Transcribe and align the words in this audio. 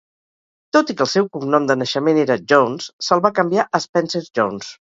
Tot 0.77 0.89
i 0.93 0.95
que 1.01 1.05
el 1.05 1.09
seu 1.11 1.27
cognom 1.35 1.67
de 1.71 1.75
naixement 1.83 2.21
era 2.23 2.39
"Jones", 2.55 2.89
se'l 3.09 3.25
va 3.29 3.35
canviar 3.43 3.69
a 3.71 3.85
"Spencer 3.87 4.27
Jones". 4.41 4.75